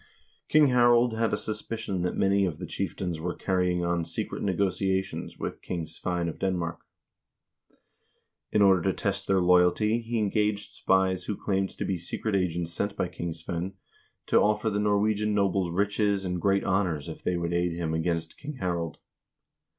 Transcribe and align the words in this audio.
King 0.49 0.69
Harald 0.69 1.13
had 1.15 1.31
a 1.31 1.37
suspicion 1.37 2.01
that 2.01 2.17
many 2.17 2.43
of 2.43 2.57
the 2.57 2.65
chieftains 2.65 3.19
were 3.19 3.35
carrying 3.35 3.85
on 3.85 4.03
secret 4.03 4.41
negotiations 4.41 5.37
with 5.37 5.61
King 5.61 5.85
Svein 5.85 6.27
of 6.27 6.39
Denmark. 6.39 6.79
In 8.51 8.63
order 8.63 8.81
to 8.81 8.93
test 8.93 9.27
their 9.27 9.39
loyalty 9.43 9.99
he 9.99 10.17
engaged 10.17 10.73
spies 10.73 11.25
who 11.25 11.37
claimed 11.37 11.69
to 11.77 11.85
be 11.85 11.97
secret 11.97 12.35
agents 12.35 12.73
sent 12.73 12.95
by 12.95 13.09
King 13.09 13.31
Svein 13.31 13.73
to 14.25 14.39
offer 14.41 14.71
the 14.71 14.79
Norwegian 14.79 15.35
nobles 15.35 15.69
riches 15.69 16.25
and 16.25 16.41
great 16.41 16.63
honors 16.63 17.07
if 17.07 17.21
they 17.21 17.37
would 17.37 17.53
aid 17.53 17.73
him 17.73 17.93
against 17.93 18.39
King 18.39 18.53
Harald. 18.53 18.97